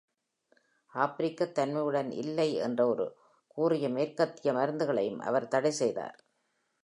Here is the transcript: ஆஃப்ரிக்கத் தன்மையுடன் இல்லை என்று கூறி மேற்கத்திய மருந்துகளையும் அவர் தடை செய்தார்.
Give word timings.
ஆஃப்ரிக்கத் 0.93 1.51
தன்மையுடன் 1.51 2.11
இல்லை 2.11 2.55
என்று 2.55 3.07
கூறி 3.47 3.87
மேற்கத்திய 3.87 4.53
மருந்துகளையும் 4.53 5.19
அவர் 5.19 5.47
தடை 5.47 5.71
செய்தார். 5.71 6.17